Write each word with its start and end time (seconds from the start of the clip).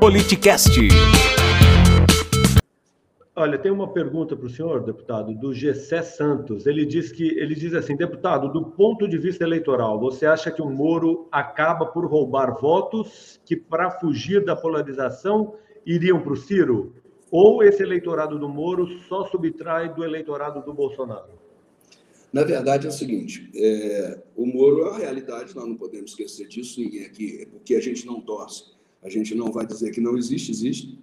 Politicast. 0.00 0.70
Olha, 3.36 3.58
tem 3.58 3.70
uma 3.70 3.92
pergunta 3.92 4.34
para 4.34 4.46
o 4.46 4.48
senhor, 4.48 4.82
deputado, 4.82 5.34
do 5.34 5.52
Gessé 5.52 6.00
Santos. 6.00 6.66
Ele 6.66 6.86
diz 6.86 7.12
que 7.12 7.38
ele 7.38 7.54
diz 7.54 7.74
assim, 7.74 7.94
deputado, 7.94 8.50
do 8.50 8.64
ponto 8.64 9.06
de 9.06 9.18
vista 9.18 9.44
eleitoral, 9.44 10.00
você 10.00 10.24
acha 10.24 10.50
que 10.50 10.62
o 10.62 10.70
Moro 10.70 11.28
acaba 11.30 11.84
por 11.84 12.06
roubar 12.06 12.58
votos 12.58 13.38
que, 13.44 13.54
para 13.54 13.90
fugir 13.90 14.42
da 14.42 14.56
polarização, 14.56 15.54
iriam 15.84 16.18
para 16.22 16.32
o 16.32 16.36
Ciro? 16.36 16.94
Ou 17.30 17.62
esse 17.62 17.82
eleitorado 17.82 18.38
do 18.38 18.48
Moro 18.48 18.88
só 19.06 19.26
subtrai 19.26 19.92
do 19.92 20.02
eleitorado 20.02 20.64
do 20.64 20.72
Bolsonaro? 20.72 21.38
Na 22.32 22.42
verdade, 22.42 22.86
é 22.86 22.88
o 22.88 22.92
seguinte: 22.92 23.50
é, 23.54 24.18
o 24.34 24.46
Moro 24.46 24.86
é 24.86 24.94
a 24.94 24.96
realidade, 24.96 25.54
nós 25.54 25.68
não 25.68 25.76
podemos 25.76 26.12
esquecer 26.12 26.48
disso, 26.48 26.80
ninguém 26.80 27.04
aqui, 27.04 27.46
porque 27.52 27.74
a 27.74 27.80
gente 27.82 28.06
não 28.06 28.18
torce, 28.22 28.79
a 29.02 29.08
gente 29.08 29.34
não 29.34 29.50
vai 29.50 29.66
dizer 29.66 29.90
que 29.90 30.00
não 30.00 30.16
existe, 30.16 30.50
existe. 30.50 30.98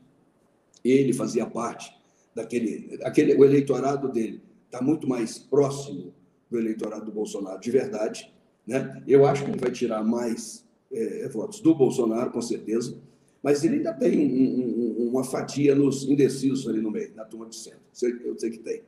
Ele 0.84 1.14
fazia 1.14 1.46
parte 1.46 1.94
daquele, 2.34 3.00
aquele, 3.04 3.36
o 3.36 3.44
eleitorado 3.44 4.10
dele 4.10 4.42
está 4.66 4.82
muito 4.82 5.08
mais 5.08 5.38
próximo 5.38 6.14
do 6.50 6.60
eleitorado 6.60 7.06
do 7.06 7.12
Bolsonaro, 7.12 7.60
de 7.60 7.72
verdade. 7.72 8.32
Né? 8.66 9.04
Eu 9.08 9.26
acho 9.26 9.44
que 9.44 9.52
ele 9.52 9.60
vai 9.60 9.72
tirar 9.72 10.04
mais 10.04 10.66
é, 10.92 11.28
votos 11.30 11.60
do 11.60 11.74
Bolsonaro, 11.74 12.32
com 12.32 12.42
certeza, 12.42 12.98
mas 13.42 13.64
ele 13.64 13.78
ainda 13.78 13.94
tem 13.94 14.20
um, 14.20 15.04
um, 15.04 15.10
uma 15.10 15.24
fatia 15.24 15.74
nos 15.74 16.04
indecisos 16.04 16.68
ali 16.68 16.82
no 16.82 16.92
meio, 16.92 17.14
na 17.16 17.26
turma 17.26 17.48
de 17.48 17.56
centro. 17.56 17.80
Eu 18.24 18.38
sei 18.38 18.52
que 18.52 18.60
tem 18.60 18.84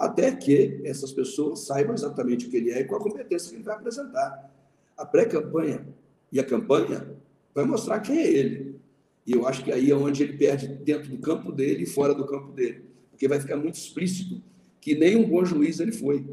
até 0.00 0.34
que 0.34 0.80
essas 0.82 1.12
pessoas 1.12 1.66
saibam 1.66 1.94
exatamente 1.94 2.46
o 2.46 2.50
que 2.50 2.56
ele 2.56 2.70
é 2.70 2.80
e 2.80 2.84
qual 2.84 2.98
a 2.98 3.04
competência 3.04 3.50
que 3.50 3.56
ele 3.56 3.62
vai 3.62 3.76
apresentar. 3.76 4.50
A 4.96 5.04
pré-campanha 5.04 5.86
e 6.32 6.40
a 6.40 6.44
campanha 6.44 7.06
vai 7.54 7.64
mostrar 7.64 8.00
quem 8.00 8.18
é 8.18 8.26
ele. 8.26 8.80
E 9.26 9.32
eu 9.32 9.46
acho 9.46 9.64
que 9.64 9.72
aí 9.72 9.90
é 9.90 9.94
onde 9.94 10.22
ele 10.22 10.36
perde 10.36 10.68
dentro 10.68 11.10
do 11.10 11.18
campo 11.18 11.52
dele 11.52 11.84
e 11.84 11.86
fora 11.86 12.14
do 12.14 12.26
campo 12.26 12.52
dele. 12.52 12.84
Porque 13.10 13.28
vai 13.28 13.40
ficar 13.40 13.56
muito 13.56 13.76
explícito 13.76 14.42
que 14.80 14.94
nem 14.94 15.16
um 15.16 15.28
bom 15.28 15.44
juiz 15.44 15.78
ele 15.78 15.92
foi. 15.92 16.24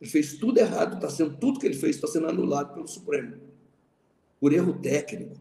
Ele 0.00 0.10
fez 0.10 0.34
tudo 0.34 0.58
errado, 0.58 0.94
está 0.96 1.10
sendo 1.10 1.36
tudo 1.36 1.58
que 1.58 1.66
ele 1.66 1.74
fez 1.74 1.96
está 1.96 2.08
sendo 2.08 2.28
anulado 2.28 2.74
pelo 2.74 2.86
Supremo. 2.86 3.36
Por 4.40 4.52
erro 4.52 4.74
técnico. 4.74 5.36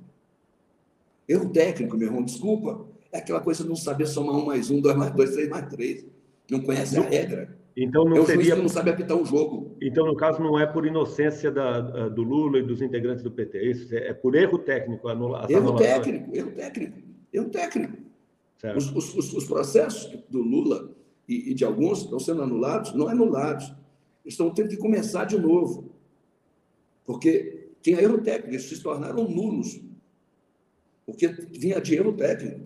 Erro 1.27 1.49
técnico, 1.49 1.97
meu 1.97 2.07
irmão, 2.07 2.23
desculpa. 2.23 2.85
É 3.11 3.19
aquela 3.19 3.39
coisa 3.39 3.63
de 3.63 3.69
não 3.69 3.75
saber 3.75 4.05
somar 4.05 4.35
um 4.35 4.45
mais 4.45 4.69
um, 4.69 4.79
dois 4.81 4.95
mais 4.95 5.13
dois, 5.13 5.31
três 5.31 5.49
mais 5.49 5.67
três 5.69 6.05
não 6.49 6.61
conhece 6.61 6.97
a 6.97 7.01
regra. 7.01 7.57
Então 7.77 8.05
não 8.05 8.17
é 8.17 8.19
o 8.21 8.25
seria... 8.25 8.43
juiz 8.43 8.55
que 8.55 8.61
não 8.61 8.69
sabe 8.69 8.89
apitar 8.89 9.17
um 9.17 9.25
jogo. 9.25 9.75
Então, 9.81 10.05
no 10.05 10.15
caso, 10.15 10.41
não 10.41 10.57
é 10.57 10.65
por 10.65 10.85
inocência 10.85 11.51
da, 11.51 12.07
do 12.07 12.23
Lula 12.23 12.59
e 12.59 12.63
dos 12.63 12.81
integrantes 12.81 13.21
do 13.21 13.29
PT, 13.29 13.57
é 13.57 13.65
isso? 13.65 13.95
É 13.95 14.13
por 14.13 14.33
erro 14.35 14.57
técnico. 14.57 15.07
Anula... 15.09 15.45
Erro 15.49 15.75
técnico, 15.75 16.35
erro 16.35 16.51
técnico, 16.51 16.97
erro 17.33 17.49
técnico. 17.49 17.97
Os, 18.75 18.91
os, 18.95 19.33
os, 19.33 19.45
processos 19.45 20.09
do 20.29 20.41
Lula 20.41 20.89
e, 21.27 21.51
e, 21.51 21.53
de 21.53 21.63
alguns 21.63 22.03
estão 22.03 22.19
sendo 22.19 22.41
anulados, 22.41 22.93
não 22.93 23.07
anulados. 23.07 23.71
Estão 24.25 24.49
tendo 24.49 24.69
que 24.69 24.77
começar 24.77 25.25
de 25.25 25.37
novo. 25.37 25.91
Porque 27.05 27.67
tinha 27.81 28.01
erro 28.01 28.19
técnico, 28.19 28.51
eles 28.51 28.63
se 28.63 28.81
tornaram 28.81 29.29
nulos. 29.29 29.79
Porque 31.05 31.27
vinha 31.27 31.79
de 31.79 31.93
erro 31.93 32.13
técnico. 32.13 32.61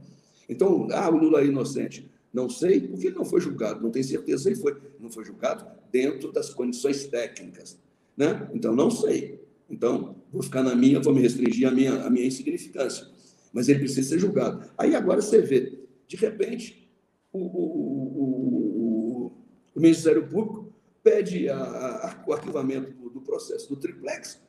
Então, 0.48 0.88
ah, 0.92 1.10
o 1.10 1.18
Lula 1.18 1.42
é 1.42 1.46
inocente. 1.46 2.10
Não 2.32 2.50
sei, 2.50 2.82
porque 2.82 3.10
não 3.10 3.26
foi 3.26 3.42
julgado, 3.42 3.82
não 3.82 3.90
tenho 3.90 4.06
certeza 4.06 4.44
se 4.44 4.50
ele 4.50 4.56
foi. 4.56 4.78
Não 5.00 5.10
foi 5.12 5.26
julgado 5.26 5.66
dentro 5.92 6.32
das 6.32 6.54
condições 6.54 7.08
técnicas. 7.08 7.78
Né? 8.16 8.50
Então, 8.54 8.76
não 8.76 8.92
sei. 8.92 9.40
Então, 9.70 10.16
vou 10.32 10.42
ficar 10.42 10.64
na 10.64 10.76
minha, 10.76 11.00
vou 11.00 11.14
me 11.14 11.22
restringir 11.22 11.68
à 11.68 11.72
minha, 11.72 12.04
à 12.04 12.10
minha 12.10 12.26
insignificância. 12.26 13.08
Mas 13.52 13.68
ele 13.68 13.80
precisa 13.80 14.10
ser 14.10 14.20
julgado. 14.20 14.70
Aí 14.78 14.96
agora 14.96 15.22
você 15.22 15.42
vê, 15.42 15.80
de 16.08 16.16
repente, 16.16 16.90
o, 17.32 17.40
o, 17.40 18.18
o, 18.18 19.32
o 19.76 19.80
Ministério 19.80 20.28
Público 20.28 20.74
pede 21.04 21.50
a, 21.50 21.58
a, 21.58 22.24
o 22.28 22.34
arquivamento 22.34 22.92
do, 22.92 23.10
do, 23.10 23.22
processo 23.22 23.70
do 23.70 23.76
triplex, 23.76 24.42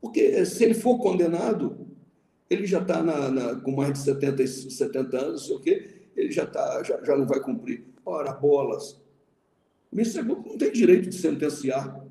porque 0.00 0.44
se 0.44 0.64
ele 0.64 0.74
for 0.74 0.98
condenado, 0.98 1.86
ele 2.50 2.66
já 2.66 2.80
está 2.80 3.02
com 3.62 3.72
mais 3.72 3.92
de 3.92 3.98
70, 4.00 4.46
70 4.46 5.18
anos, 5.18 5.40
não 5.40 5.46
sei 5.48 5.56
o 5.56 5.60
quê, 5.60 5.93
ele 6.16 6.30
já, 6.30 6.46
tá, 6.46 6.82
já, 6.82 7.02
já 7.02 7.16
não 7.16 7.26
vai 7.26 7.40
cumprir. 7.40 7.84
Ora, 8.04 8.32
bolas. 8.32 8.92
O 9.92 9.96
Ministério 9.96 10.28
Público 10.28 10.50
não 10.50 10.58
tem 10.58 10.72
direito 10.72 11.08
de 11.08 11.16
sentenciar. 11.16 12.04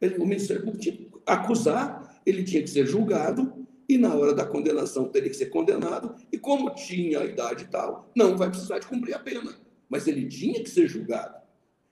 Ele, 0.00 0.16
o 0.16 0.26
Ministério 0.26 0.62
Público 0.62 0.82
tinha 0.82 0.96
que 0.96 1.10
acusar, 1.24 2.20
ele 2.24 2.44
tinha 2.44 2.62
que 2.62 2.68
ser 2.68 2.86
julgado, 2.86 3.66
e 3.88 3.96
na 3.96 4.14
hora 4.14 4.34
da 4.34 4.44
condenação 4.44 5.08
teria 5.08 5.30
que 5.30 5.36
ser 5.36 5.46
condenado, 5.46 6.14
e 6.30 6.38
como 6.38 6.74
tinha 6.74 7.20
a 7.20 7.24
idade 7.24 7.64
e 7.64 7.68
tal, 7.68 8.10
não 8.14 8.36
vai 8.36 8.50
precisar 8.50 8.78
de 8.78 8.86
cumprir 8.86 9.14
a 9.14 9.18
pena. 9.18 9.56
Mas 9.88 10.06
ele 10.06 10.26
tinha 10.26 10.62
que 10.62 10.68
ser 10.68 10.88
julgado. 10.88 11.36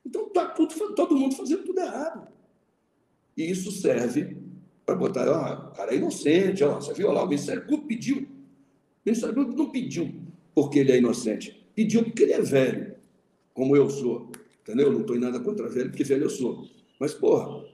Então 0.05 0.27
está 0.27 0.47
tudo, 0.49 0.95
todo 0.95 1.17
mundo 1.17 1.35
fazendo 1.35 1.63
tudo 1.63 1.81
errado. 1.81 2.29
E 3.37 3.51
isso 3.51 3.71
serve 3.71 4.37
para 4.85 4.95
botar, 4.95 5.29
ó, 5.29 5.71
o 5.71 5.73
cara 5.73 5.93
é 5.93 5.97
inocente, 5.97 6.63
ó, 6.63 6.75
você 6.75 6.93
viu 6.93 7.11
lá, 7.11 7.23
o 7.23 7.29
Ministério 7.29 7.63
Público 7.63 7.87
pediu. 7.87 8.19
O 8.19 9.07
Ministério 9.07 9.35
Público 9.35 9.57
não 9.57 9.71
pediu 9.71 10.25
porque 10.55 10.79
ele 10.79 10.93
é 10.93 10.99
inocente. 10.99 11.65
Pediu 11.75 12.05
porque 12.05 12.23
ele 12.23 12.33
é 12.33 12.41
velho, 12.41 12.95
como 13.53 13.77
eu 13.77 13.91
sou. 13.91 14.31
Entendeu? 14.63 14.93
Não 14.93 15.01
estou 15.01 15.17
em 15.17 15.21
nada 15.21 15.41
contra 15.41 15.69
velho, 15.69 15.91
porque 15.91 16.05
velho 16.05 16.25
eu 16.25 16.31
sou. 16.31 16.67
Mas, 16.99 17.13
porra, 17.13 17.65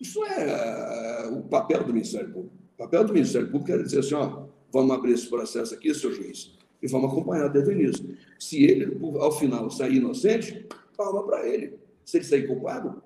isso 0.00 0.24
é 0.24 1.28
o 1.32 1.42
papel 1.42 1.82
do 1.82 1.92
Ministério 1.92 2.30
Público. 2.32 2.54
O 2.74 2.76
papel 2.76 3.04
do 3.04 3.12
Ministério 3.12 3.50
Público 3.50 3.72
é 3.72 3.82
dizer 3.82 4.00
assim, 4.00 4.14
ó, 4.14 4.46
vamos 4.70 4.94
abrir 4.94 5.12
esse 5.12 5.28
processo 5.28 5.74
aqui, 5.74 5.94
seu 5.94 6.12
juiz, 6.12 6.52
e 6.82 6.86
vamos 6.86 7.10
acompanhar 7.10 7.48
desde 7.48 7.70
o 7.70 7.72
início. 7.72 8.16
Se 8.38 8.62
ele, 8.62 8.98
ao 9.18 9.32
final, 9.32 9.70
sair 9.70 9.96
inocente, 9.96 10.66
palma 10.96 11.24
para 11.24 11.48
ele. 11.48 11.78
Se 12.04 12.18
ele 12.18 12.24
sair 12.24 12.46
culpado, 12.46 13.02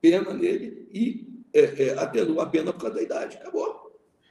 pena 0.00 0.34
nele 0.34 0.86
e 0.92 1.26
é, 1.52 1.84
é, 1.84 1.98
atenua 1.98 2.42
a 2.42 2.46
pena 2.46 2.72
por 2.72 2.82
causa 2.82 2.96
da 2.96 3.02
idade. 3.02 3.36
Acabou. 3.38 3.85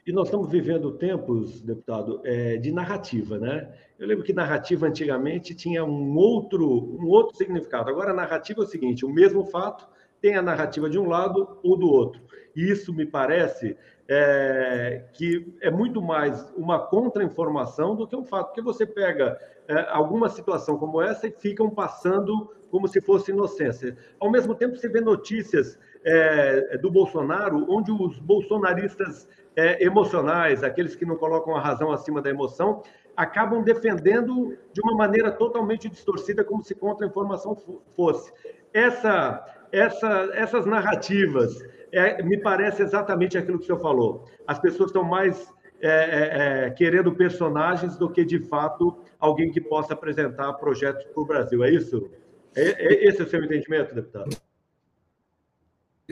E 0.05 0.11
nós 0.11 0.27
estamos 0.27 0.51
vivendo 0.51 0.91
tempos, 0.91 1.61
deputado, 1.61 2.21
é, 2.23 2.57
de 2.57 2.71
narrativa, 2.71 3.39
né? 3.39 3.73
Eu 3.97 4.07
lembro 4.07 4.23
que 4.23 4.33
narrativa 4.33 4.85
antigamente 4.85 5.55
tinha 5.55 5.83
um 5.83 6.15
outro, 6.15 6.95
um 6.99 7.07
outro 7.07 7.35
significado. 7.35 7.89
Agora, 7.89 8.13
narrativa 8.13 8.61
é 8.61 8.63
o 8.63 8.67
seguinte: 8.67 9.03
o 9.03 9.09
mesmo 9.09 9.45
fato 9.45 9.87
tem 10.21 10.35
a 10.35 10.43
narrativa 10.43 10.87
de 10.87 10.99
um 10.99 11.07
lado 11.07 11.57
ou 11.63 11.75
do 11.75 11.87
outro. 11.87 12.21
E 12.55 12.69
isso 12.69 12.93
me 12.93 13.03
parece 13.03 13.75
é, 14.07 15.05
que 15.13 15.51
é 15.59 15.71
muito 15.71 15.99
mais 16.03 16.53
uma 16.55 16.77
contra-informação 16.77 17.95
do 17.95 18.07
que 18.07 18.15
um 18.15 18.23
fato, 18.23 18.47
porque 18.47 18.61
você 18.61 18.85
pega 18.85 19.39
é, 19.67 19.87
alguma 19.89 20.29
situação 20.29 20.77
como 20.77 21.01
essa 21.01 21.27
e 21.27 21.31
ficam 21.31 21.67
passando 21.67 22.53
como 22.69 22.87
se 22.87 23.01
fosse 23.01 23.31
inocência. 23.31 23.97
Ao 24.19 24.29
mesmo 24.29 24.53
tempo, 24.53 24.75
você 24.75 24.87
vê 24.87 25.01
notícias 25.01 25.79
é, 26.03 26.77
do 26.77 26.91
Bolsonaro, 26.91 27.65
onde 27.69 27.91
os 27.91 28.19
bolsonaristas 28.19 29.27
é, 29.55 29.83
emocionais, 29.83 30.63
aqueles 30.63 30.95
que 30.95 31.05
não 31.05 31.15
colocam 31.15 31.55
a 31.55 31.61
razão 31.61 31.91
acima 31.91 32.21
da 32.21 32.29
emoção, 32.29 32.83
acabam 33.15 33.63
defendendo 33.63 34.57
de 34.73 34.81
uma 34.81 34.95
maneira 34.95 35.31
totalmente 35.31 35.89
distorcida, 35.89 36.43
como 36.43 36.63
se 36.63 36.75
contra-informação 36.75 37.57
fosse. 37.95 38.31
Essa, 38.73 39.45
essa, 39.71 40.29
essas 40.33 40.65
narrativas, 40.65 41.57
é, 41.91 42.21
me 42.21 42.37
parece 42.37 42.83
exatamente 42.83 43.37
aquilo 43.37 43.57
que 43.57 43.63
o 43.63 43.67
senhor 43.67 43.81
falou. 43.81 44.25
As 44.45 44.59
pessoas 44.59 44.89
estão 44.89 45.03
mais 45.03 45.53
é, 45.81 45.87
é, 45.89 46.65
é 46.65 46.69
querendo 46.71 47.13
personagens 47.13 47.95
do 47.97 48.09
que, 48.09 48.25
de 48.25 48.39
fato, 48.39 48.97
alguém 49.19 49.51
que 49.51 49.61
possa 49.61 49.93
apresentar 49.93 50.51
projetos 50.53 51.05
para 51.05 51.23
o 51.23 51.25
Brasil. 51.25 51.63
É 51.63 51.69
isso? 51.69 52.09
É, 52.53 52.63
é, 52.63 53.07
esse 53.07 53.21
é 53.21 53.23
o 53.23 53.29
seu 53.29 53.43
entendimento, 53.43 53.95
deputado? 53.95 54.35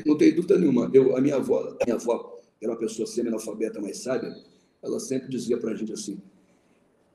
Não 0.05 0.17
tem 0.17 0.33
dúvida 0.33 0.57
nenhuma. 0.57 0.89
Eu, 0.93 1.15
a 1.15 1.21
minha 1.21 1.35
avó, 1.35 1.75
a 1.81 1.85
minha 1.85 1.95
avó 1.95 2.32
era 2.63 2.71
uma 2.71 2.79
pessoa 2.79 3.05
semi-analfabeta, 3.05 3.81
mais 3.81 3.97
sábia, 3.97 4.33
ela 4.81 4.99
sempre 4.99 5.29
dizia 5.29 5.57
para 5.57 5.71
a 5.71 5.75
gente 5.75 5.91
assim: 5.91 6.21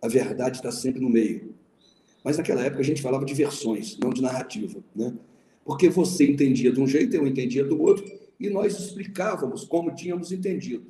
a 0.00 0.08
verdade 0.08 0.58
está 0.58 0.70
sempre 0.70 1.00
no 1.00 1.08
meio. 1.08 1.54
Mas 2.22 2.36
naquela 2.36 2.62
época 2.62 2.80
a 2.80 2.84
gente 2.84 3.00
falava 3.00 3.24
de 3.24 3.32
versões, 3.32 3.96
não 3.98 4.10
de 4.10 4.20
narrativa, 4.20 4.80
né? 4.94 5.14
Porque 5.64 5.88
você 5.88 6.30
entendia 6.30 6.70
de 6.70 6.80
um 6.80 6.86
jeito, 6.86 7.14
eu 7.14 7.26
entendia 7.26 7.64
do 7.64 7.80
outro, 7.80 8.04
e 8.38 8.50
nós 8.50 8.78
explicávamos 8.78 9.64
como 9.64 9.94
tínhamos 9.94 10.32
entendido. 10.32 10.86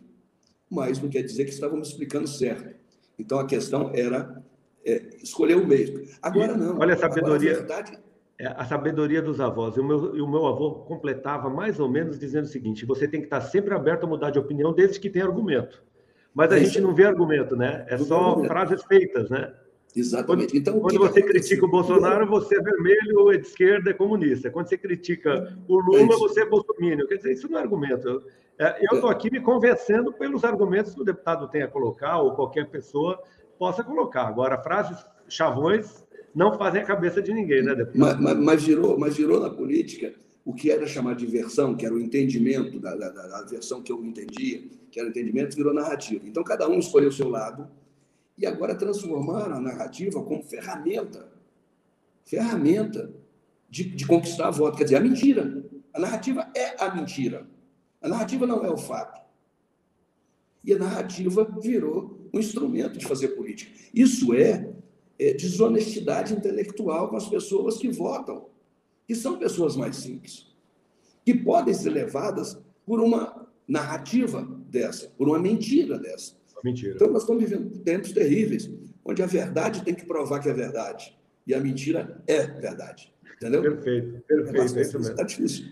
Mas 0.68 1.00
não 1.00 1.08
quer 1.08 1.22
dizer 1.22 1.44
que 1.44 1.50
estávamos 1.50 1.88
explicando 1.88 2.28
certo. 2.28 2.76
Então 3.18 3.38
a 3.38 3.46
questão 3.46 3.92
era 3.94 4.42
é, 4.84 5.16
escolher 5.22 5.56
o 5.56 5.66
meio. 5.66 6.08
Agora 6.20 6.56
não. 6.56 6.78
Olha 6.78 6.94
a 6.94 6.98
sabedoria. 6.98 7.58
Agora, 7.58 7.74
a 7.74 7.82
verdade 7.82 7.98
a 8.46 8.64
sabedoria 8.64 9.20
dos 9.20 9.40
avós. 9.40 9.76
E 9.76 9.80
o, 9.80 9.84
meu, 9.84 10.16
e 10.16 10.20
o 10.20 10.28
meu 10.28 10.46
avô 10.46 10.76
completava 10.86 11.50
mais 11.50 11.80
ou 11.80 11.88
menos 11.88 12.18
dizendo 12.18 12.44
o 12.44 12.48
seguinte: 12.48 12.86
você 12.86 13.08
tem 13.08 13.20
que 13.20 13.26
estar 13.26 13.40
sempre 13.40 13.74
aberto 13.74 14.04
a 14.04 14.06
mudar 14.06 14.30
de 14.30 14.38
opinião, 14.38 14.72
desde 14.72 15.00
que 15.00 15.10
tenha 15.10 15.24
argumento. 15.24 15.82
Mas 16.32 16.52
a 16.52 16.56
é 16.56 16.64
gente 16.64 16.80
não 16.80 16.94
vê 16.94 17.04
argumento, 17.04 17.56
né? 17.56 17.84
É 17.88 17.98
só 17.98 18.42
frases 18.44 18.84
feitas, 18.84 19.28
né? 19.28 19.52
Exatamente. 19.96 20.52
Quando, 20.52 20.56
então, 20.56 20.80
quando 20.80 20.98
você 20.98 21.22
critica 21.22 21.64
o 21.64 21.70
Bolsonaro, 21.70 22.26
você 22.26 22.58
é 22.58 22.62
vermelho, 22.62 23.32
é 23.32 23.38
de 23.38 23.46
esquerda, 23.46 23.90
é 23.90 23.94
comunista. 23.94 24.50
Quando 24.50 24.68
você 24.68 24.78
critica 24.78 25.58
o 25.66 25.80
Lula, 25.80 26.14
é 26.14 26.18
você 26.18 26.42
é 26.42 26.46
bolsominion. 26.46 27.06
Quer 27.06 27.16
dizer, 27.16 27.32
isso 27.32 27.50
não 27.50 27.58
é 27.58 27.62
argumento. 27.62 28.22
Eu 28.58 28.94
estou 28.94 29.08
aqui 29.08 29.30
me 29.30 29.40
convencendo 29.40 30.12
pelos 30.12 30.44
argumentos 30.44 30.94
que 30.94 31.00
o 31.00 31.04
deputado 31.04 31.48
tem 31.48 31.62
a 31.62 31.68
colocar, 31.68 32.18
ou 32.18 32.34
qualquer 32.34 32.68
pessoa 32.68 33.20
possa 33.58 33.82
colocar. 33.82 34.28
Agora, 34.28 34.58
frases 34.58 35.04
chavões 35.28 36.06
não 36.34 36.56
fazem 36.58 36.82
a 36.82 36.84
cabeça 36.84 37.20
de 37.22 37.32
ninguém, 37.32 37.62
né, 37.62 37.74
deputado? 37.74 37.98
Mas, 37.98 38.20
mas, 38.20 38.44
mas, 38.44 38.62
virou, 38.64 38.98
mas 38.98 39.16
virou 39.16 39.40
na 39.40 39.50
política 39.50 40.14
o 40.44 40.54
que 40.54 40.70
era 40.70 40.86
chamado 40.86 41.18
de 41.18 41.26
versão, 41.26 41.76
que 41.76 41.84
era 41.84 41.94
o 41.94 42.00
entendimento 42.00 42.78
da, 42.78 42.94
da, 42.94 43.10
da 43.10 43.42
versão 43.42 43.82
que 43.82 43.92
eu 43.92 44.02
entendia, 44.04 44.62
que 44.90 44.98
era 44.98 45.08
o 45.08 45.10
entendimento, 45.10 45.56
virou 45.56 45.74
narrativa. 45.74 46.26
Então, 46.26 46.42
cada 46.42 46.68
um 46.68 46.78
escolheu 46.78 47.08
o 47.10 47.12
seu 47.12 47.28
lado 47.28 47.68
e 48.36 48.46
agora 48.46 48.74
transformaram 48.74 49.56
a 49.56 49.60
narrativa 49.60 50.22
como 50.22 50.42
ferramenta 50.42 51.38
ferramenta 52.28 53.10
de, 53.70 53.84
de 53.84 54.06
conquistar 54.06 54.50
voto. 54.50 54.76
Quer 54.76 54.84
dizer, 54.84 54.96
a 54.96 55.00
mentira. 55.00 55.64
A 55.94 55.98
narrativa 55.98 56.48
é 56.54 56.82
a 56.82 56.94
mentira. 56.94 57.46
A 58.00 58.08
narrativa 58.08 58.46
não 58.46 58.64
é 58.64 58.70
o 58.70 58.76
fato. 58.76 59.20
E 60.62 60.74
a 60.74 60.78
narrativa 60.78 61.44
virou 61.60 62.28
um 62.32 62.38
instrumento 62.38 62.98
de 62.98 63.06
fazer 63.06 63.28
política. 63.28 63.72
Isso 63.94 64.34
é, 64.34 64.67
é 65.18 65.32
desonestidade 65.32 66.34
intelectual 66.34 67.08
com 67.08 67.16
as 67.16 67.28
pessoas 67.28 67.78
que 67.78 67.88
votam, 67.90 68.46
que 69.06 69.14
são 69.14 69.38
pessoas 69.38 69.76
mais 69.76 69.96
simples, 69.96 70.46
que 71.24 71.34
podem 71.34 71.74
ser 71.74 71.90
levadas 71.90 72.58
por 72.86 73.00
uma 73.00 73.48
narrativa 73.66 74.46
dessa, 74.68 75.08
por 75.16 75.28
uma 75.28 75.38
mentira 75.38 75.98
dessa. 75.98 76.36
Mentira. 76.64 76.94
Então, 76.94 77.10
nós 77.10 77.22
estamos 77.22 77.42
vivendo 77.42 77.78
tempos 77.80 78.12
terríveis, 78.12 78.70
onde 79.04 79.22
a 79.22 79.26
verdade 79.26 79.82
tem 79.82 79.94
que 79.94 80.06
provar 80.06 80.40
que 80.40 80.48
é 80.48 80.52
verdade 80.52 81.16
e 81.46 81.54
a 81.54 81.60
mentira 81.60 82.22
é 82.26 82.46
verdade. 82.46 83.12
Entendeu? 83.36 83.62
Perfeito, 83.62 84.20
perfeito. 84.26 84.56
É, 84.56 84.60
é 84.60 84.64
isso 84.64 84.98
mesmo. 84.98 85.00
Está 85.00 85.22
difícil. 85.22 85.66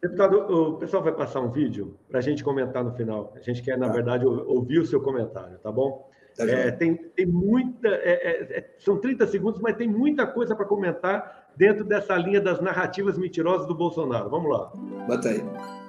Deputado, 0.00 0.36
o 0.36 0.78
pessoal 0.78 1.02
vai 1.02 1.12
passar 1.12 1.40
um 1.40 1.50
vídeo 1.50 1.98
para 2.08 2.20
a 2.20 2.22
gente 2.22 2.44
comentar 2.44 2.84
no 2.84 2.92
final. 2.92 3.32
A 3.36 3.40
gente 3.40 3.62
quer, 3.62 3.76
na 3.76 3.88
tá. 3.88 3.92
verdade, 3.92 4.24
ouvir 4.24 4.78
o 4.78 4.86
seu 4.86 5.00
comentário, 5.00 5.58
tá 5.58 5.72
bom? 5.72 6.08
Tá 6.38 6.48
é, 6.48 6.70
tem, 6.70 6.94
tem 6.94 7.26
muita. 7.26 7.88
É, 7.88 8.12
é, 8.12 8.58
é 8.58 8.70
são 8.78 8.96
30 8.96 9.26
segundos, 9.26 9.60
mas 9.60 9.76
tem 9.76 9.88
muita 9.88 10.26
coisa 10.26 10.54
para 10.54 10.64
comentar 10.64 11.50
dentro 11.56 11.84
dessa 11.84 12.16
linha 12.16 12.40
das 12.40 12.60
narrativas 12.60 13.18
mentirosas 13.18 13.66
do 13.66 13.74
Bolsonaro. 13.74 14.30
Vamos 14.30 14.50
lá. 14.50 14.72
Bota 15.06 15.28
aí. 15.28 15.42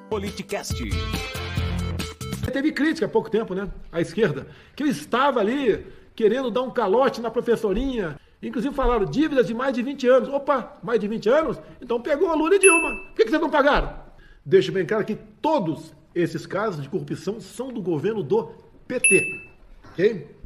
Politicast. 0.09 0.83
Teve 2.51 2.71
crítica 2.71 3.05
há 3.05 3.09
pouco 3.09 3.29
tempo, 3.29 3.53
né? 3.53 3.69
À 3.91 4.01
esquerda, 4.01 4.47
que 4.75 4.81
eu 4.81 4.87
estava 4.87 5.39
ali 5.39 5.85
querendo 6.15 6.49
dar 6.49 6.63
um 6.63 6.71
calote 6.71 7.21
na 7.21 7.29
professorinha 7.29 8.17
Inclusive 8.41 8.73
falaram 8.73 9.05
dívidas 9.05 9.47
de 9.47 9.53
mais 9.53 9.73
de 9.73 9.81
20 9.81 10.07
anos. 10.07 10.29
Opa, 10.29 10.77
mais 10.81 10.99
de 10.99 11.07
20 11.07 11.29
anos? 11.29 11.59
Então 11.81 12.01
pegou 12.01 12.29
a 12.29 12.35
Lula 12.35 12.55
e 12.55 12.59
Dilma. 12.59 12.95
Por 13.07 13.15
que, 13.15 13.29
vocês 13.29 13.41
não 13.41 13.49
pagaram? 13.49 13.93
Deixa 14.45 14.71
bem 14.71 14.85
claro 14.85 15.03
que 15.03 15.15
todos 15.41 15.93
esses 16.15 16.47
casos 16.47 16.81
de 16.81 16.89
corrupção 16.89 17.39
são 17.41 17.67
do 17.71 17.81
governo 17.81 18.23
do 18.23 18.51
PT. 18.87 19.49
Ok? 19.91 20.38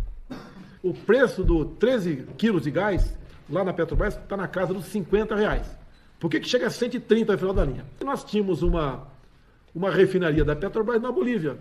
O 0.83 0.93
preço 0.93 1.45
do 1.45 1.63
13 1.63 2.27
quilos 2.37 2.63
de 2.63 2.71
gás 2.71 3.17
lá 3.49 3.63
na 3.63 3.71
Petrobras 3.71 4.17
está 4.17 4.35
na 4.35 4.49
casa 4.49 4.73
dos 4.73 4.83
50 4.87 5.33
reais. 5.33 5.65
Por 6.19 6.29
que, 6.29 6.41
que 6.41 6.49
chega 6.49 6.67
a 6.67 6.69
130 6.69 7.31
no 7.31 7.37
final 7.37 7.53
da 7.53 7.63
linha? 7.63 7.85
Nós 8.03 8.21
tínhamos 8.25 8.61
uma, 8.61 9.07
uma 9.73 9.89
refinaria 9.89 10.43
da 10.43 10.57
Petrobras 10.57 11.01
na 11.01 11.09
Bolívia. 11.09 11.57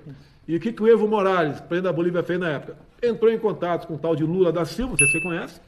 E 0.48 0.56
o 0.56 0.60
que, 0.60 0.72
que 0.72 0.82
o 0.82 0.88
Evo 0.88 1.06
Morales, 1.06 1.60
presidente 1.60 1.84
da 1.84 1.92
Bolívia, 1.92 2.24
fez 2.24 2.40
na 2.40 2.48
época? 2.48 2.76
Entrou 3.00 3.30
em 3.30 3.38
contato 3.38 3.86
com 3.86 3.94
o 3.94 3.98
tal 3.98 4.16
de 4.16 4.24
Lula 4.24 4.50
da 4.50 4.64
Silva, 4.64 4.96
você 4.96 5.20
conhece, 5.20 5.60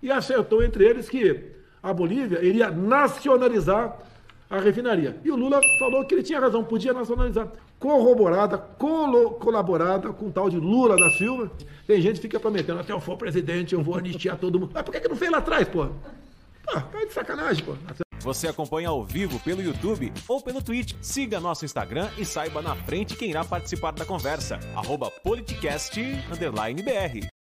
e 0.00 0.12
acertou 0.12 0.62
entre 0.62 0.84
eles 0.84 1.08
que 1.08 1.46
a 1.82 1.92
Bolívia 1.92 2.44
iria 2.44 2.70
nacionalizar 2.70 3.98
a 4.50 4.58
refinaria. 4.58 5.16
E 5.24 5.30
o 5.30 5.36
Lula 5.36 5.60
falou 5.78 6.04
que 6.04 6.14
ele 6.14 6.24
tinha 6.24 6.40
razão, 6.40 6.64
podia 6.64 6.92
nacionalizar. 6.92 7.48
Corroborada, 7.78 8.58
colo, 8.58 9.30
colaborada 9.34 10.12
com 10.12 10.26
o 10.26 10.32
tal 10.32 10.50
de 10.50 10.58
Lula 10.58 10.96
da 10.96 11.08
Silva. 11.10 11.50
Tem 11.86 12.02
gente 12.02 12.16
que 12.16 12.22
fica 12.22 12.40
prometendo, 12.40 12.80
até 12.80 12.92
eu 12.92 13.00
for 13.00 13.16
presidente, 13.16 13.74
eu 13.74 13.82
vou 13.82 13.96
anistiar 13.96 14.36
todo 14.36 14.58
mundo. 14.58 14.72
Mas 14.74 14.82
por 14.82 14.90
que, 14.90 15.00
que 15.00 15.08
não 15.08 15.16
fez 15.16 15.30
lá 15.30 15.38
atrás, 15.38 15.68
pô? 15.68 15.86
Pô, 16.64 16.72
tá 16.72 17.04
de 17.06 17.12
sacanagem, 17.12 17.64
pô. 17.64 17.74
Você 18.20 18.48
acompanha 18.48 18.90
ao 18.90 19.02
vivo 19.02 19.40
pelo 19.40 19.62
YouTube 19.62 20.12
ou 20.28 20.42
pelo 20.42 20.60
Twitch. 20.60 20.94
Siga 21.00 21.40
nosso 21.40 21.64
Instagram 21.64 22.10
e 22.18 22.24
saiba 22.24 22.60
na 22.60 22.74
frente 22.74 23.16
quem 23.16 23.30
irá 23.30 23.44
participar 23.44 23.92
da 23.92 24.04
conversa. 24.04 24.58
Arroba 24.74 25.10
politicast_br. 25.22 27.39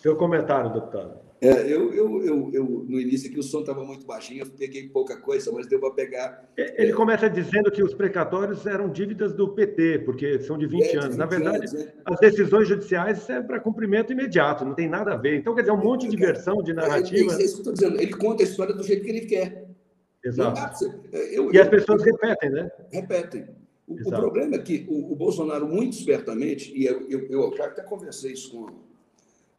Seu 0.00 0.16
comentário, 0.16 0.72
deputado. 0.72 1.30
É, 1.42 1.72
eu, 1.72 1.92
eu, 1.94 2.22
eu, 2.22 2.50
eu, 2.52 2.64
no 2.86 3.00
início 3.00 3.30
aqui 3.30 3.38
o 3.38 3.42
som 3.42 3.60
estava 3.60 3.82
muito 3.82 4.04
baixinho, 4.06 4.42
eu 4.42 4.46
peguei 4.46 4.88
pouca 4.88 5.16
coisa, 5.16 5.50
mas 5.50 5.66
deu 5.66 5.80
para 5.80 5.90
pegar. 5.92 6.50
É, 6.54 6.82
ele 6.82 6.92
começa 6.92 7.30
dizendo 7.30 7.70
que 7.70 7.82
os 7.82 7.94
precatórios 7.94 8.66
eram 8.66 8.90
dívidas 8.90 9.32
do 9.32 9.48
PT, 9.54 10.00
porque 10.00 10.38
são 10.40 10.58
de 10.58 10.66
20 10.66 10.82
é, 10.82 10.96
anos. 10.96 11.06
20 11.08 11.16
Na 11.18 11.26
verdade, 11.26 11.56
anos, 11.56 11.74
é. 11.74 11.94
as 12.04 12.20
decisões 12.20 12.68
judiciais 12.68 13.28
é 13.30 13.40
para 13.40 13.58
cumprimento 13.58 14.12
imediato, 14.12 14.66
não 14.66 14.74
tem 14.74 14.86
nada 14.86 15.14
a 15.14 15.16
ver. 15.16 15.38
Então, 15.38 15.54
quer 15.54 15.62
dizer, 15.62 15.72
um 15.72 15.82
monte 15.82 16.08
de 16.08 16.16
versão, 16.16 16.62
de 16.62 16.74
narrativa. 16.74 17.32
É, 17.32 17.42
isso 17.42 17.62
que 17.62 17.68
eu 17.68 17.72
estou 17.72 17.72
dizendo. 17.72 18.02
Ele 18.02 18.12
conta 18.12 18.42
a 18.42 18.46
história 18.46 18.74
do 18.74 18.82
jeito 18.82 19.02
que 19.02 19.10
ele 19.10 19.22
quer. 19.22 19.66
Exato. 20.22 21.00
Eu, 21.10 21.50
e 21.54 21.58
as 21.58 21.68
pessoas 21.68 22.02
repetem, 22.04 22.50
né? 22.50 22.70
Repetem. 22.92 23.46
O, 23.88 23.94
o, 23.94 24.10
problema 24.10 24.56
é 24.56 24.58
que 24.58 24.86
o, 24.88 25.12
o 25.12 25.16
Bolsonaro, 25.16 25.66
muito 25.66 25.96
espertamente, 25.96 26.70
e 26.76 26.84
eu, 26.84 27.08
eu, 27.08 27.26
eu 27.30 27.56
já 27.56 27.64
até 27.64 27.82
conversei 27.82 28.32
isso 28.32 28.52
com 28.52 28.89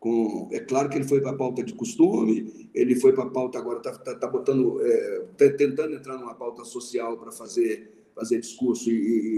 com, 0.01 0.49
é 0.51 0.59
claro 0.59 0.89
que 0.89 0.97
ele 0.97 1.07
foi 1.07 1.21
para 1.21 1.29
a 1.29 1.35
pauta 1.35 1.63
de 1.63 1.73
costume, 1.73 2.67
ele 2.73 2.95
foi 2.95 3.13
para 3.13 3.25
a 3.25 3.29
pauta 3.29 3.59
agora, 3.59 3.77
está 3.77 3.95
tá, 3.95 4.15
tá 4.15 4.27
botando, 4.27 4.81
é, 4.83 5.19
tá 5.37 5.47
tentando 5.55 5.93
entrar 5.93 6.17
numa 6.17 6.33
pauta 6.33 6.65
social 6.65 7.19
para 7.19 7.31
fazer, 7.31 8.09
fazer 8.15 8.39
discurso 8.39 8.89
e, 8.89 8.95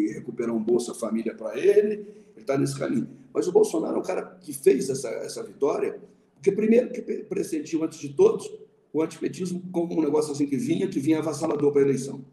e, 0.07 0.13
recuperar 0.13 0.55
um 0.55 0.63
Bolsa 0.63 0.93
Família 0.93 1.35
para 1.35 1.59
ele, 1.59 1.91
ele 1.91 2.07
está 2.37 2.57
nesse 2.57 2.79
caminho. 2.79 3.09
Mas 3.33 3.45
o 3.45 3.51
Bolsonaro 3.51 3.97
é 3.97 3.99
um 3.99 4.03
cara 4.03 4.37
que 4.39 4.53
fez 4.53 4.89
essa, 4.89 5.09
essa 5.09 5.43
vitória, 5.43 5.99
porque 6.35 6.49
primeiro 6.49 6.91
que 6.93 7.01
pressentiu 7.01 7.83
antes 7.83 7.99
de 7.99 8.13
todos 8.13 8.49
o 8.93 9.01
antipetismo 9.01 9.61
como 9.69 9.99
um 9.99 10.01
negócio 10.01 10.31
assim 10.31 10.45
que 10.45 10.55
vinha, 10.55 10.87
que 10.87 10.99
vinha 10.99 11.19
avassalador 11.19 11.73
para 11.73 11.81
a 11.81 11.85
eleição. 11.85 12.23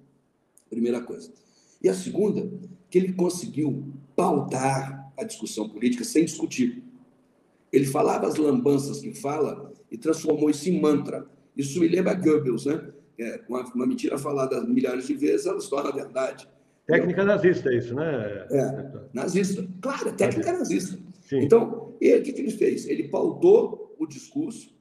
Primeira 0.69 1.01
coisa. 1.01 1.33
E 1.83 1.89
a 1.89 1.95
segunda, 1.95 2.49
que 2.89 2.97
ele 2.97 3.13
conseguiu 3.13 3.89
pautar 4.15 5.13
a 5.17 5.25
discussão 5.25 5.69
política 5.69 6.05
sem 6.05 6.25
discutir. 6.25 6.90
Ele 7.73 7.87
falava 7.87 8.27
as 8.27 8.37
lambanças 8.37 9.01
que 9.01 9.15
fala 9.15 9.73
e 9.91 9.97
transformou 9.97 10.51
isso 10.51 10.69
em 10.69 10.81
mantra. 10.81 11.27
Isso 11.57 11.79
me 11.81 11.89
lembra 11.89 12.15
Goebbels, 12.15 12.67
né? 12.67 12.93
É, 13.19 13.41
uma, 13.49 13.63
uma, 13.75 13.87
mentira 13.87 14.17
falada 14.17 14.63
milhares 14.63 15.07
de 15.07 15.15
vezes, 15.15 15.47
ela 15.47 15.61
se 15.61 15.69
torna 15.69 15.93
verdade. 15.93 16.49
Técnica 16.87 17.23
nazista, 17.23 17.73
isso, 17.73 17.95
né? 17.95 18.47
É, 18.51 18.93
nazista. 19.13 19.69
Claro, 19.81 20.09
é 20.09 20.13
técnica 20.13 20.53
nazista. 20.53 20.99
Sim. 21.21 21.41
Então, 21.41 21.95
ele, 22.01 22.21
o 22.21 22.23
que, 22.23 22.33
que 22.33 22.41
ele 22.41 22.51
fez? 22.51 22.87
Ele 22.87 23.09
pautou 23.09 23.95
o 23.99 24.07
discurso 24.07 24.75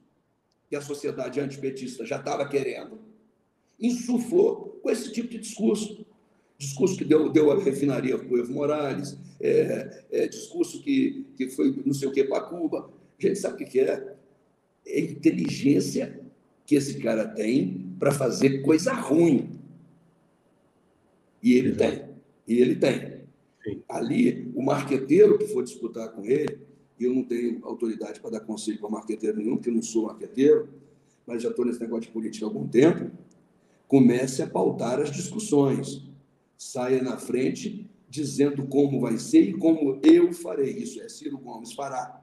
que 0.68 0.76
a 0.76 0.80
sociedade 0.80 1.40
antipetista 1.40 2.06
já 2.06 2.16
estava 2.16 2.48
querendo, 2.48 3.00
insuflou 3.78 4.80
com 4.82 4.90
esse 4.90 5.12
tipo 5.12 5.28
de 5.28 5.38
discurso. 5.38 6.06
Discurso 6.60 6.94
que 6.94 7.06
deu, 7.06 7.30
deu 7.30 7.50
a 7.50 7.58
refinaria 7.58 8.18
para 8.18 8.28
o 8.28 8.38
Evo 8.38 8.52
Morales, 8.52 9.16
é, 9.40 10.04
é, 10.12 10.28
discurso 10.28 10.82
que, 10.82 11.24
que 11.34 11.48
foi 11.48 11.74
não 11.86 11.94
sei 11.94 12.06
o 12.06 12.12
que 12.12 12.22
para 12.22 12.42
Cuba. 12.42 12.90
A 13.18 13.26
gente 13.26 13.38
sabe 13.38 13.64
o 13.64 13.66
que 13.66 13.80
é? 13.80 14.14
É 14.86 15.00
inteligência 15.00 16.20
que 16.66 16.74
esse 16.74 16.98
cara 16.98 17.26
tem 17.26 17.94
para 17.98 18.12
fazer 18.12 18.60
coisa 18.60 18.92
ruim. 18.92 19.58
E 21.42 21.54
ele 21.54 21.68
Exato. 21.70 21.96
tem. 21.96 22.04
E 22.46 22.60
ele 22.60 22.76
tem. 22.76 23.20
Sim. 23.64 23.82
Ali, 23.88 24.52
o 24.54 24.62
marqueteiro 24.62 25.38
que 25.38 25.46
for 25.46 25.64
disputar 25.64 26.10
com 26.10 26.26
ele, 26.26 26.58
e 26.98 27.04
eu 27.04 27.14
não 27.14 27.24
tenho 27.24 27.58
autoridade 27.62 28.20
para 28.20 28.32
dar 28.32 28.40
conselho 28.40 28.78
para 28.78 28.90
marqueteiro 28.90 29.38
nenhum, 29.38 29.56
porque 29.56 29.70
eu 29.70 29.74
não 29.74 29.82
sou 29.82 30.08
marqueteiro, 30.08 30.68
mas 31.26 31.42
já 31.42 31.48
estou 31.48 31.64
nesse 31.64 31.80
negócio 31.80 32.02
de 32.02 32.12
política 32.12 32.44
há 32.44 32.48
algum 32.48 32.68
tempo, 32.68 33.10
comece 33.88 34.42
a 34.42 34.46
pautar 34.46 35.00
as 35.00 35.10
discussões. 35.10 36.09
Saia 36.60 37.02
na 37.02 37.16
frente 37.16 37.88
dizendo 38.06 38.66
como 38.66 39.00
vai 39.00 39.16
ser 39.16 39.48
e 39.48 39.56
como 39.56 39.98
eu 40.02 40.30
farei. 40.30 40.72
Isso 40.72 41.00
é 41.00 41.08
Ciro 41.08 41.38
Gomes 41.38 41.72
fará. 41.72 42.20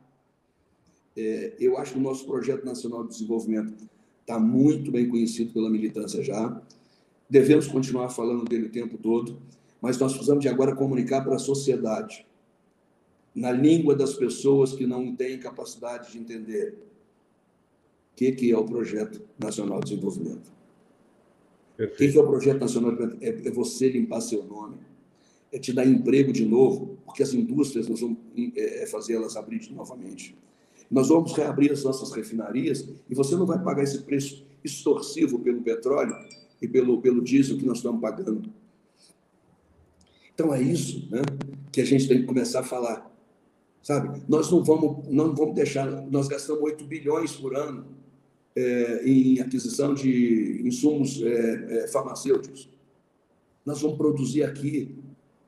É, 1.16 1.56
eu 1.60 1.76
acho 1.76 1.94
que 1.94 1.98
o 1.98 2.02
nosso 2.04 2.24
projeto 2.24 2.64
nacional 2.64 3.04
de 3.04 3.14
desenvolvimento 3.14 3.90
está 4.22 4.40
muito 4.40 4.92
bem 4.92 5.10
conhecido 5.10 5.52
pela 5.52 5.72
militância 5.72 6.24
já. 6.24 6.62
Devemos 7.28 7.66
continuar 7.66 8.10
falando 8.10 8.46
dele 8.46 8.68
o 8.68 8.72
tempo 8.72 8.96
todo, 9.00 9.42
mas 9.82 9.98
nós 9.98 10.12
precisamos 10.12 10.44
de 10.44 10.50
agora 10.50 10.76
comunicar 10.76 11.24
para 11.24 11.38
a 11.38 11.40
sociedade, 11.40 12.24
na 13.34 13.52
língua 13.52 13.96
das 13.96 14.14
pessoas 14.14 14.72
que 14.72 14.86
não 14.86 15.16
têm 15.16 15.40
capacidade 15.40 16.12
de 16.12 16.20
entender 16.20 16.78
o 18.12 18.16
que, 18.16 18.32
que 18.34 18.52
é 18.52 18.58
o 18.58 18.66
projeto 18.66 19.20
nacional 19.40 19.80
de 19.80 19.96
desenvolvimento. 19.96 20.52
O 21.80 21.88
que, 21.88 22.18
é 22.18 22.20
o 22.20 22.28
projeto 22.28 22.60
nacional? 22.60 22.96
É, 23.22 23.30
é 23.30 23.52
você 23.52 23.90
limpar 23.90 24.22
seu 24.22 24.44
nome 24.44 24.78
é 25.52 25.60
te 25.60 25.74
dar 25.74 25.86
emprego 25.86 26.32
de 26.32 26.46
novo, 26.46 26.98
porque 27.06 27.24
as 27.24 27.34
indústrias 27.34 27.88
nós 27.88 28.02
vamos 28.02 28.18
é, 28.56 28.84
é 28.84 28.88
fazer 28.88 29.14
elas 29.14 29.36
abrir 29.36 29.70
novamente. 29.72 30.38
Nós 30.90 31.10
vamos 31.10 31.34
reabrir 31.34 31.72
as 31.72 31.84
nossas 31.84 32.12
refinarias 32.12 32.88
e 33.10 33.16
você 33.16 33.36
não 33.36 33.46
vai 33.46 33.62
pagar 33.62 33.84
esse 33.84 34.00
preço 34.04 34.46
extorsivo 34.64 35.40
pelo 35.40 35.62
petróleo 35.62 36.16
e 36.62 36.68
pelo, 36.68 37.02
pelo 37.02 37.22
diesel 37.22 37.58
que 37.58 37.66
nós 37.66 37.78
estamos 37.78 38.02
pagando. 38.02 38.50
Então 40.34 40.54
é 40.54 40.62
isso 40.62 41.08
né, 41.10 41.22
que 41.72 41.82
a 41.82 41.86
gente 41.86 42.08
tem 42.08 42.22
que 42.22 42.26
começar 42.26 42.62
a 42.62 42.64
falar. 42.64 43.12
Sabe? 43.82 44.22
Nós 44.28 44.52
não 44.52 44.64
vamos, 44.64 45.08
não 45.10 45.34
vamos 45.34 45.56
deixar, 45.56 45.90
nós 46.10 46.28
gastamos 46.28 46.62
8 46.62 46.86
bilhões 46.86 47.34
por 47.34 47.56
ano 47.56 47.86
é, 48.58 49.04
em 49.08 49.40
aquisição 49.40 49.94
de 49.94 50.64
insumos 50.66 51.22
é, 51.22 51.88
farmacêuticos. 51.90 52.68
Nós 53.64 53.80
vamos 53.82 53.98
produzir 53.98 54.44
aqui, 54.44 54.96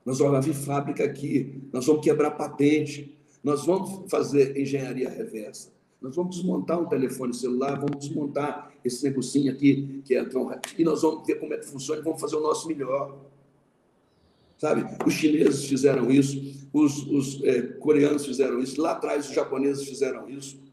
nós 0.06 0.20
vamos 0.20 0.36
abrir 0.36 0.54
fábrica 0.54 1.04
aqui, 1.04 1.64
nós 1.74 1.88
vamos 1.88 2.04
quebrar 2.04 2.32
patente, 2.32 3.18
nós 3.44 3.66
vamos 3.66 4.12
fazer 4.12 4.56
engenharia 4.56 5.10
reversa, 5.10 5.72
nós 6.00 6.16
vamos 6.16 6.36
desmontar 6.36 6.80
um 6.80 6.86
telefone 6.86 7.34
celular, 7.34 7.80
vamos 7.80 8.06
desmontar 8.06 8.72
esse 8.86 9.04
negocinho 9.04 9.52
aqui, 9.52 10.02
que 10.06 10.14
é 10.14 10.24
tão... 10.24 10.48
e 10.78 10.84
nós 10.84 11.02
vamos 11.02 11.26
ver 11.26 11.40
como 11.40 11.54
é 11.54 11.58
que 11.58 11.66
funciona 11.66 12.02
e 12.02 12.04
vamos 12.04 12.22
fazer 12.22 12.36
o 12.36 12.42
nosso 12.42 12.68
melhor. 12.68 13.18
Sabe? 14.60 14.86
Os 15.04 15.14
chineses 15.14 15.66
fizeram 15.66 16.12
isso, 16.12 16.68
os, 16.72 17.08
os 17.08 17.44
é, 17.44 17.62
coreanos 17.62 18.26
fizeram 18.26 18.60
isso, 18.60 18.80
lá 18.80 18.92
atrás 18.92 19.28
os 19.28 19.34
japoneses 19.34 19.88
fizeram 19.88 20.30
isso. 20.30 20.69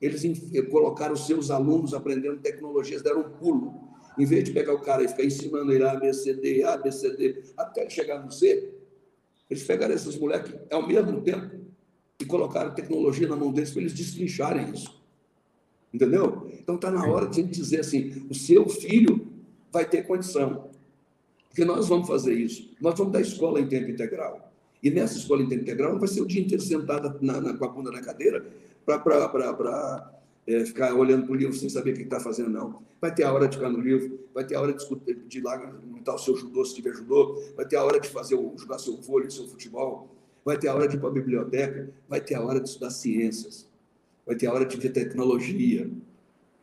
Eles 0.00 0.24
eh, 0.24 0.62
colocaram 0.62 1.16
seus 1.16 1.50
alunos 1.50 1.94
aprendendo 1.94 2.38
tecnologias, 2.38 3.02
deram 3.02 3.20
um 3.20 3.30
pulo. 3.30 3.74
Em 4.18 4.24
vez 4.24 4.44
de 4.44 4.52
pegar 4.52 4.74
o 4.74 4.80
cara 4.80 5.02
e 5.02 5.08
ficar 5.08 5.24
ensinando 5.24 5.72
ele 5.72 5.84
A, 5.84 5.94
B, 5.94 6.12
C, 6.12 6.34
D, 6.34 6.62
A, 6.62 6.76
B, 6.76 6.90
C, 6.90 7.16
D, 7.16 7.42
até 7.56 7.88
chegar 7.88 8.24
no 8.24 8.30
C, 8.30 8.72
eles 9.50 9.62
pegaram 9.62 9.94
esses 9.94 10.18
moleques 10.18 10.54
ao 10.70 10.86
mesmo 10.86 11.20
tempo 11.20 11.50
e 12.18 12.24
colocaram 12.24 12.74
tecnologia 12.74 13.28
na 13.28 13.36
mão 13.36 13.52
deles 13.52 13.70
para 13.70 13.82
eles 13.82 13.92
destrincharem 13.92 14.70
isso. 14.72 15.02
Entendeu? 15.92 16.50
Então 16.60 16.74
está 16.76 16.90
na 16.90 17.06
hora 17.06 17.26
de 17.26 17.40
a 17.40 17.44
gente 17.44 17.58
dizer 17.58 17.80
assim: 17.80 18.26
o 18.28 18.34
seu 18.34 18.68
filho 18.68 19.26
vai 19.70 19.88
ter 19.88 20.06
condição. 20.06 20.70
Porque 21.48 21.64
nós 21.64 21.88
vamos 21.88 22.06
fazer 22.06 22.34
isso. 22.34 22.70
Nós 22.80 22.98
vamos 22.98 23.12
dar 23.12 23.20
escola 23.20 23.60
em 23.60 23.66
tempo 23.66 23.90
integral. 23.90 24.52
E 24.82 24.90
nessa 24.90 25.16
escola 25.16 25.42
em 25.42 25.48
tempo 25.48 25.62
integral 25.62 25.92
não 25.92 25.98
vai 25.98 26.08
ser 26.08 26.20
o 26.20 26.26
dia 26.26 26.42
inteiro 26.42 26.62
sentada 26.62 27.16
na, 27.20 27.40
na, 27.40 27.56
com 27.56 27.64
a 27.64 27.68
bunda 27.68 27.90
na 27.90 28.02
cadeira 28.02 28.46
para 28.86 30.12
é, 30.46 30.64
ficar 30.64 30.94
olhando 30.94 31.26
para 31.26 31.32
o 31.32 31.36
livro 31.36 31.54
sem 31.54 31.68
saber 31.68 31.92
o 31.92 31.94
que 31.94 32.02
está 32.02 32.20
fazendo, 32.20 32.48
não. 32.48 32.82
Vai 33.00 33.14
ter 33.14 33.24
a 33.24 33.32
hora 33.32 33.46
de 33.46 33.56
ficar 33.56 33.68
no 33.68 33.80
livro, 33.80 34.18
vai 34.32 34.44
ter 34.44 34.54
a 34.54 34.60
hora 34.60 34.72
de, 34.72 34.78
discutir, 34.78 35.14
de 35.14 35.38
ir 35.38 35.42
lá 35.42 35.74
o 36.08 36.18
seu 36.18 36.36
judô, 36.36 36.64
se 36.64 36.74
tiver 36.74 36.94
judô, 36.94 37.42
vai 37.56 37.66
ter 37.66 37.76
a 37.76 37.84
hora 37.84 38.00
de 38.00 38.08
fazer 38.08 38.36
o, 38.36 38.56
jogar 38.56 38.78
seu 38.78 38.96
vôlei, 38.96 39.28
seu 39.28 39.46
futebol, 39.46 40.08
vai 40.44 40.56
ter 40.56 40.68
a 40.68 40.74
hora 40.74 40.86
de 40.88 40.96
ir 40.96 41.00
para 41.00 41.08
a 41.08 41.12
biblioteca, 41.12 41.90
vai 42.08 42.20
ter 42.20 42.36
a 42.36 42.42
hora 42.42 42.60
de 42.60 42.68
estudar 42.68 42.90
ciências, 42.90 43.68
vai 44.24 44.36
ter 44.36 44.46
a 44.46 44.52
hora 44.52 44.64
de 44.64 44.76
ver 44.76 44.90
tecnologia. 44.90 45.90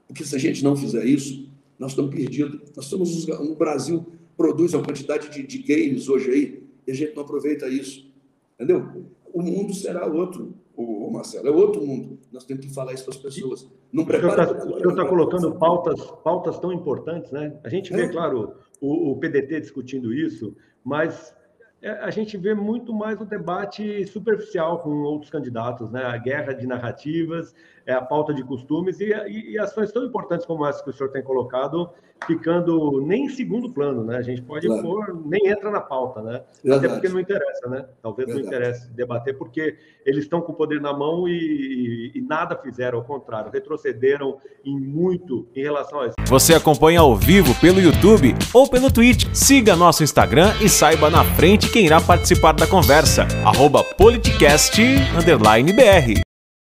Porque 0.08 0.24
se 0.24 0.36
a 0.36 0.40
gente 0.40 0.64
não 0.64 0.76
fizer 0.76 1.06
isso, 1.06 1.50
nós 1.78 1.92
estamos 1.92 2.16
perdidos. 2.16 2.62
Nós 2.76 2.86
estamos 2.86 3.28
no 3.28 3.56
Brasil 3.56 4.06
produz 4.38 4.74
uma 4.74 4.84
quantidade 4.84 5.30
de, 5.30 5.44
de 5.44 5.58
games 5.60 6.10
hoje 6.10 6.32
aí, 6.32 6.64
e 6.88 6.92
a 6.92 6.96
gente 6.96 7.16
não 7.16 7.24
aproveita 7.24 7.68
isso. 7.68 8.12
Entendeu? 8.56 9.06
O 9.34 9.42
mundo 9.42 9.74
será 9.74 10.06
outro, 10.06 10.54
o, 10.76 11.12
Marcelo, 11.12 11.48
é 11.48 11.52
outro 11.52 11.86
mundo. 11.86 12.20
Nós 12.32 12.44
temos 12.44 12.66
que 12.66 12.74
falar 12.74 12.94
isso 12.94 13.06
para 13.06 13.14
as 13.14 13.20
pessoas. 13.20 13.72
Não 13.92 14.06
prepara. 14.06 14.52
O 14.52 14.78
senhor 14.78 14.92
está 14.92 15.04
tá 15.04 15.10
colocando 15.10 15.56
pautas, 15.56 16.02
pautas 16.24 16.60
tão 16.60 16.74
importantes, 16.74 17.32
né? 17.32 17.60
A 17.64 17.70
gente 17.70 17.94
vê, 17.94 18.06
é. 18.06 18.10
claro, 18.10 18.56
o, 18.82 19.12
o 19.12 19.20
PDT 19.20 19.62
discutindo 19.62 20.14
isso, 20.14 20.56
mas 20.84 21.36
é, 21.82 21.92
a 21.92 22.10
gente 22.10 22.38
vê 22.38 22.54
muito 22.54 22.94
mais 22.94 23.22
o 23.22 23.26
debate 23.26 24.08
superficial 24.08 24.80
com 24.80 24.90
outros 25.04 25.30
candidatos, 25.30 25.92
né? 25.92 26.04
A 26.04 26.18
guerra 26.18 26.54
de 26.54 26.66
narrativas, 26.66 27.54
é 27.86 27.94
a 27.94 28.02
pauta 28.02 28.34
de 28.34 28.44
costumes 28.44 29.00
e, 29.00 29.12
e, 29.28 29.52
e 29.52 29.60
ações 29.60 29.92
tão 29.92 30.06
importantes 30.06 30.46
como 30.46 30.66
essa 30.66 30.84
que 30.84 30.90
o 30.90 30.94
senhor 30.94 31.10
tem 31.10 31.22
colocado 31.22 31.90
ficando 32.26 33.02
nem 33.02 33.26
em 33.26 33.30
segundo 33.30 33.70
plano, 33.70 34.04
né? 34.04 34.18
A 34.18 34.22
gente 34.22 34.42
pode 34.42 34.68
claro. 34.68 34.84
pôr, 34.84 35.22
nem 35.26 35.48
entra 35.48 35.70
na 35.70 35.80
pauta, 35.80 36.22
né? 36.22 36.42
Verdade. 36.64 36.86
Até 36.86 36.94
porque 36.94 37.10
não 37.10 37.20
interessa, 37.20 37.70
né? 37.70 37.86
Talvez 38.02 38.28
Verdade. 38.28 38.50
não 38.50 38.56
interesse 38.56 38.92
debater, 38.92 39.38
porque 39.38 39.78
eles 40.06 40.24
estão 40.24 40.42
com 40.42 40.52
o 40.52 40.56
poder 40.56 40.82
na 40.82 40.94
mão 40.94 41.28
e, 41.28 42.12
e, 42.14 42.22
nada 42.22 42.56
fizeram, 42.56 43.00
ao 43.00 43.06
contrário, 43.06 43.52
retrocederam 43.52 44.38
em 44.66 44.80
muito 44.80 45.48
em 45.56 45.62
relação 45.62 46.02
a 46.02 46.08
isso. 46.08 46.16
Você 46.28 46.54
acompanha 46.54 47.00
ao 47.00 47.16
vivo 47.16 47.54
pelo 47.60 47.80
YouTube 47.80 48.36
ou 48.54 48.70
pelo 48.70 48.92
Twitch. 48.92 49.26
Siga 49.34 49.76
nosso 49.76 50.04
Instagram 50.04 50.54
e 50.62 50.70
saiba 50.70 51.10
na 51.10 51.24
frente 51.24 51.72
quem 51.72 51.86
irá 51.86 52.02
participar 52.02 52.54
da 52.54 52.68
conversa. 52.68 53.28
Arroba 53.46 53.84
politicast_br 53.84 56.33